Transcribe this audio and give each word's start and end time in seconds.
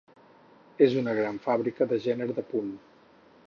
És 0.85 0.95
una 1.03 1.13
gran 1.19 1.37
fàbrica 1.45 1.89
de 1.93 2.01
gènere 2.09 2.39
de 2.41 2.49
punt. 2.55 2.77